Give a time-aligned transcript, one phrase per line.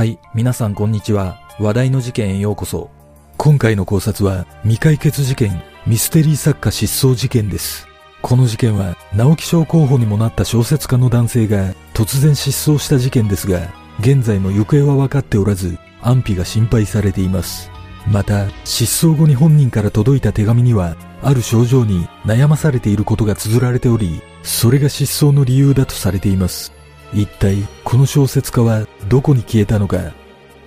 [0.00, 1.42] はい、皆さんこんにちは。
[1.58, 2.88] 話題の事件へようこそ。
[3.36, 7.86] 今回の考察は未解決事件、ミステリー作家失踪事件です。
[8.22, 13.60] この事件は直木賞候補にもなった小説家の男性が突然失踪した事件ですが、
[13.98, 17.70] 現在も行方は分かっておらず、安否が心配されています。
[18.06, 26.79] また、失踪後に本人から届いた手紙には、ある症状に悩まされていることが綴られており、それが失踪の理由だとされています。
[27.12, 29.98] 一体、この小説家はどこに消えたのか。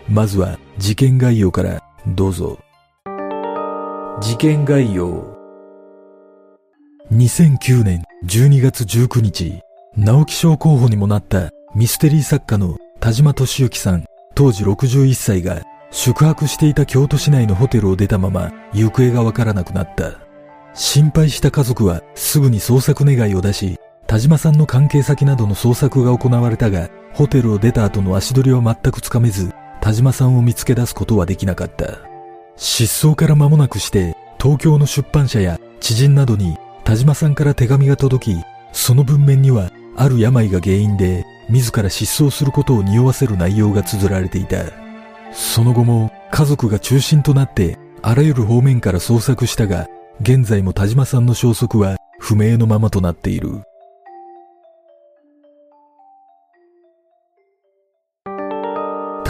[0.10, 2.60] まずは、事件概要からどうぞ。
[4.22, 5.34] 事件概要。
[7.12, 9.62] 2009年12月19日、
[9.96, 20.20] 直木賞候補にもなったミステリー作家の田島俊之さん、当時61歳が宿泊していた京都市内のホテルを出たまま行方がわからなくなった。
[20.74, 23.78] 心配した家族はすぐに捜索願いを出し、
[24.14, 31.98] 田島さんの関係先などの捜索が行われたが、ホテルを出た後の足取りは全くつかめず、田島さんを見つけ出すことはできなかった。
[32.56, 38.38] 失踪から間もなくして、東京の出版社や知人などに田島さんから手紙が届き、
[38.72, 44.58] その文面にはある病が原因で自ら失踪することを匂わせる内容が綴られていた。
[45.32, 49.88] その後も家族が中心となってあらゆる方面から捜索したが、
[50.22, 53.64] 現在も田島さんの消息は不明のままとなっている。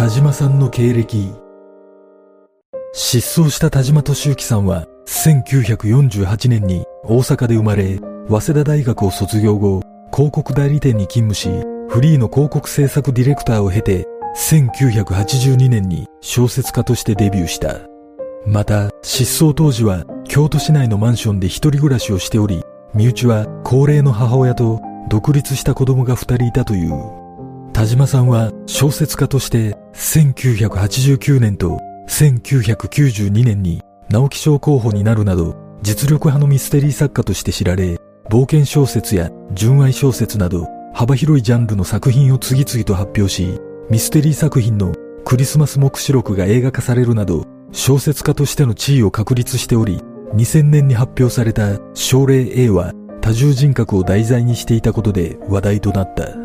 [0.04, 1.32] 田島さんの経歴
[2.92, 9.80] 失踪した田島俊之さんは1948年に大阪で生まれ、早稲田大学を卒業後、
[10.12, 14.06] 広告代理店に勤務し、フリーの広告制作ディレクターを経て、
[14.36, 17.80] 1982年に小説家としてデビューした。
[18.46, 22.62] また、失踪当時は京都市内のマンションで一人暮らしをしており、
[22.94, 27.23] 身内は高齢の母親と独立した子供が二人いたという。
[27.74, 37.98] 田島さんは小説家として1989年と1992年に直木賞候補になるなど実力派のミステリー作家として知られ、
[38.30, 44.94] 冒険小説や純愛小説など幅広いジャンルの作品を次々と発表し、ミステリー作品の
[45.26, 50.00] クリスマス目視録が映画化されるなど小説家としての地位を確立しており、
[50.36, 56.43] 2000年に発表された症例 A は多重人格を題材にしていたことで話題となった。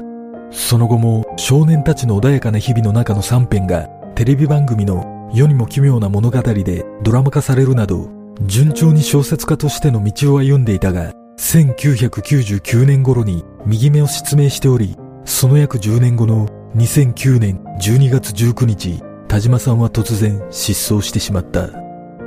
[0.51, 8.09] その後も少年たちの穏やかな日々の中の3編がテレビ番組の世にも奇妙な物語でドラマ化されるなど
[8.43, 21.69] 順調に小説家としての道を歩んでいたが1999年頃に右目を失明しておりその約10年後の2009年12月19日田島さんは突然失踪してしまった。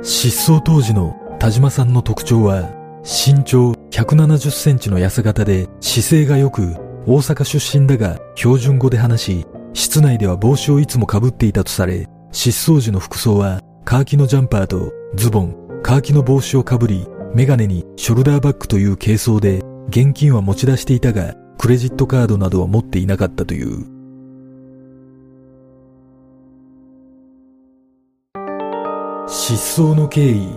[0.02, 2.70] 失踪当時の田島さんの特徴は
[3.04, 6.74] 身長170センチの痩せ型で姿勢が良く
[7.04, 23.84] 大阪出身だが標準語で話し、室内では帽子をいつも被っていたとされ、失踪時の服装はカーキのジャンパーとズボン、カーキの帽子をかぶり、メガネにショルダーバッグという軽装で、現金は持ち出していたが、クレジットカードなどは持っていなかったという。
[29.28, 30.48] 失踪の経緯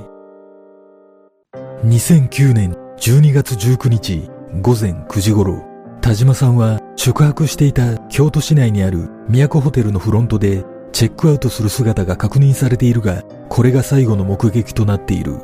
[1.86, 4.30] 2009年12月19日
[4.62, 5.75] 午前9時頃、
[6.06, 15.40] 田島さんは宿泊していた京都市内にある都ホテルのフロントでチェックアウトする姿が確認されているが、これが最後の目撃となっている。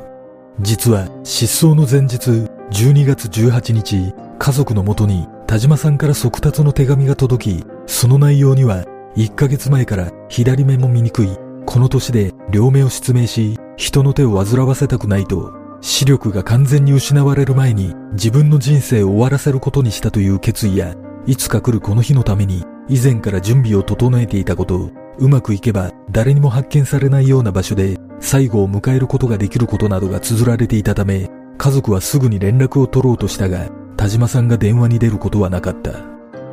[0.60, 2.30] 実は失踪の前日
[2.70, 8.84] 12月18日、家族のもとに田島さんから速達の手紙が届き、その内容には
[9.16, 11.36] 1ヶ月前から左目も見にくい、
[11.66, 20.94] この年で両目を失明し、人の手を煩わせたくないと視力が完全に失われる前に自分の人生を終わらせることにしたという決意や、
[21.26, 35.94] いつか来るこの日のために以前から準備を整えていたこと、うまくいけば誰にも発見されないような場所で最後を迎えることができることなどが綴られていたため、家族はすぐに連絡を取ろうとしたが、田島さんが電話に出ることはなかった。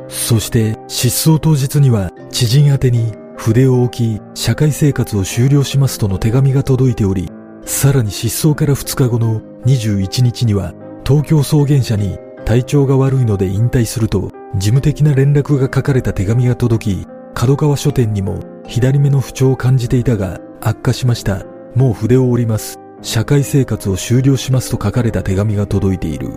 [0.08, 7.30] そして失踪当日には知人宛に筆を置き社会生活を終了しますとの手紙が届いており、
[7.70, 10.74] さらに失踪から2日後の21日には
[11.06, 21.46] 東京草原社に体調が悪いので引退すると事務的な連絡が書かれた手紙が届き角川書店にも左目の不調を感じていたが悪化しました。
[21.76, 22.76] もう筆を折ります。
[23.02, 26.32] 社会生活を終了しますと書かれた手紙が届いている。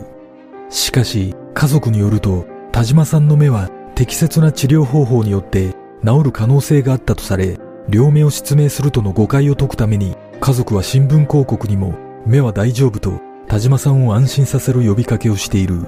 [0.70, 5.74] しかし家族によると田島さんの目は適切な治療方法によって
[6.06, 7.58] 治る可能性があったとされ
[7.90, 11.96] 両目を失明するとの誤解を解くために家族は新聞広告にも
[12.26, 15.86] 目は大丈夫と田島さんを安心させる呼びかけをしている。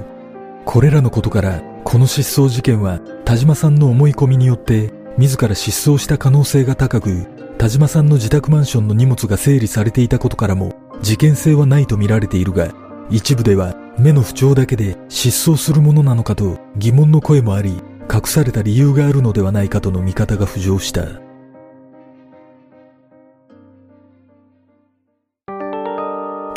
[0.66, 7.28] これらのことからこの失踪事件は田島さんの思い込みによって自ら失踪した可能性が高く、
[7.58, 12.74] 田島さんの自宅マンションの荷物が整理されていたことからも事件性はないと見られているが、
[13.10, 17.82] 一部では目の不調だけで失踪するものなのかと疑問の声もあり、
[18.12, 21.25] 隠された理由があるのではないかとの見方が浮上した。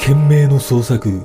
[0.09, 1.21] 懸命の捜索。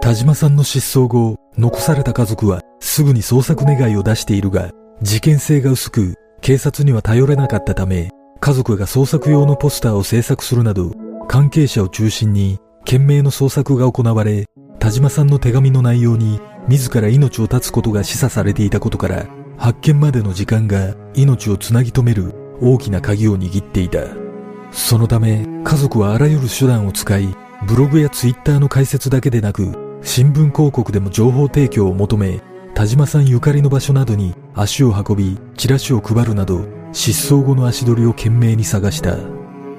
[0.00, 4.70] 田島さんの失踪後、残された家族はすぐに捜索願いを出しているが、
[5.02, 8.08] 事件性が薄く、警察には頼れなかったため、
[8.40, 10.92] 家族が捜索用のポスターを制作するなど、
[11.28, 14.46] 関係者を中心に懸命の捜索が行われ、
[14.78, 19.26] 田島さんの手紙の内容に自ら命を絶つことが示唆されていたことから、
[19.58, 22.32] 発見までの時間が命をつなぎ止める
[22.62, 24.21] 大きな鍵を握っていた。
[24.72, 27.28] そのため、家族はあらゆる手段を使い、
[27.66, 32.40] ブログやツイッターの解説だけでなく、新聞広告でも情報提供を求め、
[32.74, 39.16] 田島さんゆかりの場所などに足を運び、チラシを配るなど、失踪後の足取りを懸命に探した。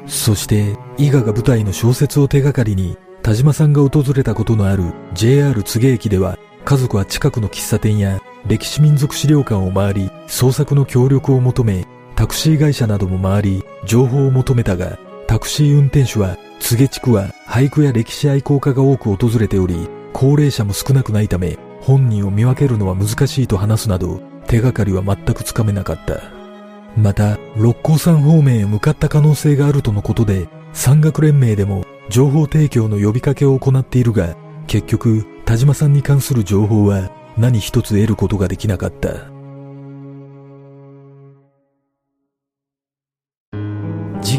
[0.06, 11.86] そして、伊賀が舞台の小説を手がかりに、田島さんが訪れたことのある JR 柘駅では、家族は近くの喫茶店や歴史民族資料館を回り、捜索の協力を求め、
[12.16, 26.22] タクシー会社なども回り、情報を求めたが、タクシー運転手は、柘地区は俳句や歴史愛好家が多く訪れており、高齢者も少なくないため、本人を見分けるのは難しいと話すなど、手がかりは全くつかめなかった。
[26.96, 34.36] また、六甲山方面へ向かった可能性があるとのことで、山岳連盟でも情報提供の呼びかけを行っているが、
[34.68, 39.33] 結局、田島さんに関する情報は何一つ得ることができなかった。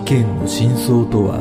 [0.05, 1.41] 件の真相とは？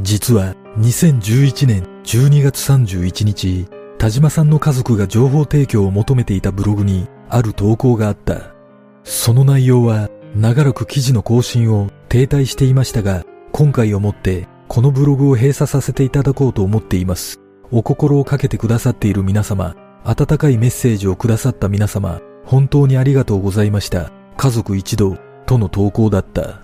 [0.00, 3.66] 実は2011年12月31日、
[3.98, 8.54] 田島さんの家族が情報提供を求めていたブログにある投稿があった。
[9.02, 17.40] その内容は長らく記事の更新を停滞していましたが、今回をもってこのブログを閉鎖させていただこうと思っています。
[17.70, 24.12] お心をかけてくださっている皆様、温かいメッセージをくださった皆様、本当にありがとうございました。
[24.36, 25.16] 家族一同、
[25.48, 26.60] との投稿だった。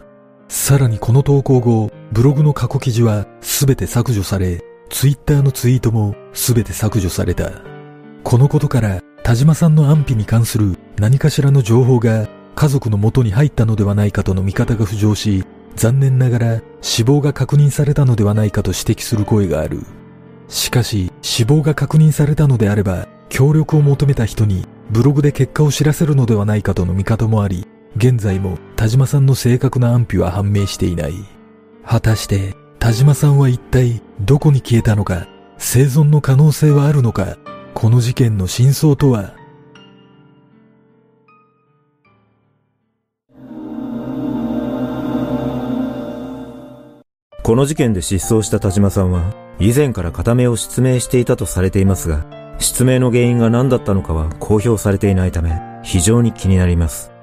[0.49, 7.51] さらにこの投稿後、ブログの過去記事はすべて削除され、ツイッターのツイートもすべて削除された。
[8.23, 15.45] このことから、田島さんの安否に関する何かしらの情報が家族の元に入ったのではないかとの見方が浮上し、
[15.77, 19.81] 残念ながら死亡が確認されたのではないかと指摘する声がある。
[20.49, 31.15] しかし、死亡が確認されたのであれば、協力を求めた人にブログで結果を知らせるのではないかとの見方もあり、現在も田島さんの正確な安否は判明していない。
[31.85, 35.27] 果たして田島さんは一体どこに消えたのか、
[35.59, 37.39] 生存の可能性はあるのか、
[37.73, 39.35] この事件の真相とは？
[47.43, 52.27] この事件で失踪した田島さんは、以前から片目を失明していたとされていますが、
[52.59, 57.14] 失明の原因が何だったのかは公表されていないため、非常に気になります。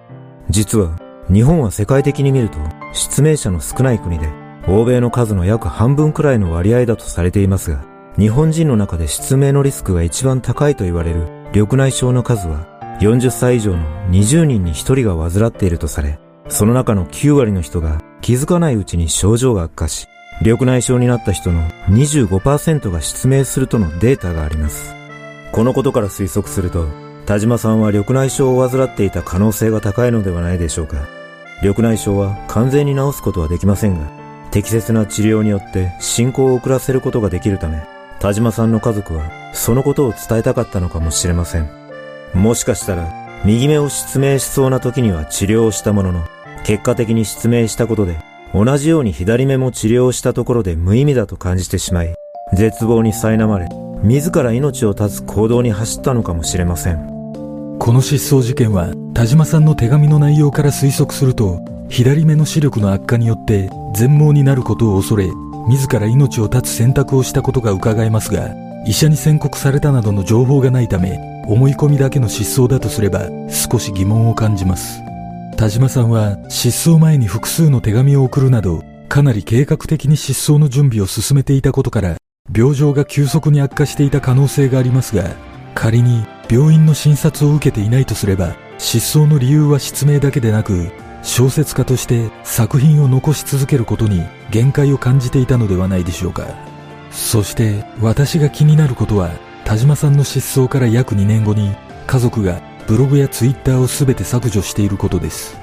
[0.49, 0.97] 実は、
[1.31, 2.57] 日本は世界的に見ると、
[2.93, 4.29] 失明者の少ない国で、
[4.67, 7.83] 欧米の数の約半分くらいの割合だとされていますが、
[8.17, 12.67] 日本人の中で失明のリスクが一番高いと言われる緑内障の数は、
[12.99, 13.79] 40歳以上の
[14.09, 16.19] 20人に1人が患っているとされ、
[16.49, 20.07] その中の9割の人が気づかないうちに症状が悪化し、
[20.41, 24.93] 緑内障になった人の25%が失明するとのデータがあります。
[25.51, 26.87] このことから推測すると、
[27.31, 31.07] 田島さんは緑内障を患っていた可能性が高いのではないでしょうか。
[31.61, 34.05] 緑内障は完全に治すことはできませんが、
[34.51, 37.87] 適切な治療によって進行を遅らせることができるため、
[38.19, 41.69] 田島さんの家族はそのことを伝えたかったのかもしれません。
[42.33, 43.09] もしかしたら、
[43.45, 46.25] 右目を失明しそうな時には治療をしたものの、
[46.65, 48.19] 結果的に失明したことで
[48.53, 52.13] 同じように左目も治療したところで無意味だと感じてしまい、
[52.57, 53.69] 絶望に苛まれ、
[54.03, 57.10] 自ら命を絶つ行動に走ったのかもしれません。
[57.83, 65.27] この失踪事件は、田島さんの手紙の内容から推測すると、左目の視力の悪化によって全盲になることを恐れ、
[65.67, 68.53] 自ら命を絶つ選択をしたことが伺えますが、
[68.85, 75.01] 医者に宣告されたなどの情報がないため、思い込みだけの失踪だとすれば少し疑問を感じます。
[75.57, 82.17] 田島さんは失踪前に複数の手紙を送るなど、かなり計画的に失踪の準備を進めていたことから、
[82.55, 85.31] 病状が急速に悪化していた可能性がありますが、
[85.73, 90.91] 仮に病院の診察を受けていないとすれば、失踪の理由は失明だけでなく、
[91.23, 96.47] 小説家として作品を残し続けることに限界を感じていたのではないでしょうか。
[97.09, 99.31] そして私が気になることは、
[99.63, 101.73] 田島さんの失踪から約2年後に
[102.05, 105.57] 家族がブログやツイッターをすべて削除していることです。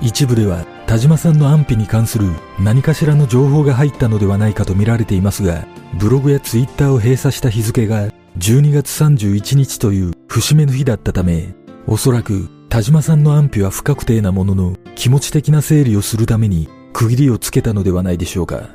[0.00, 2.28] 一部では田島さんの安否に関する
[2.60, 11.56] 何かしらの情報が入ったのではないかと見られていますが、ブログやツイッターを閉鎖した日付が12月31日という節目の日だったため、
[11.88, 18.70] おそらく田島さんの安否は不確定なものの気持ち的な整理をするために区切りをつけたのではないでしょうか。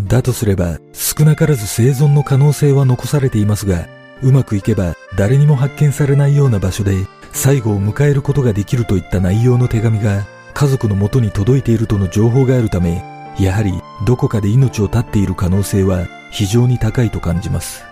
[0.00, 3.86] だとすれば少なからず生存の可能性は残されていますが、
[4.22, 13.04] うまくいけば誰にも発見されないような場所で最後を迎えることができるといった内容の手紙が家族のもとに届いているとの情報があるため、
[13.38, 13.74] やはり
[14.06, 17.84] どこかで命を絶っている可能性は非常に高いと感じます。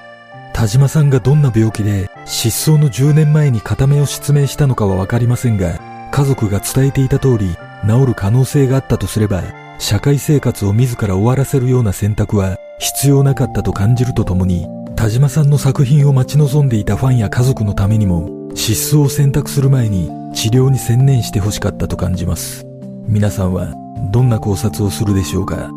[0.63, 5.81] 田島さんがどんな病気で失踪の10年前に片目を失明したのかはわかりませんが、
[6.13, 9.43] 家族が伝えていた通り治る可能性があったとすれば、
[9.81, 22.65] 社会生活を自ら終わらせるような選択は必要なかったと感じるとともに、田島さんの作品を待ち望んでいたファンや家族のためにも、失踪を選択する前に治療に専念してほしかったと感じます。
[23.09, 23.75] 皆さんは
[24.13, 25.73] どんな考察をするでしょうか？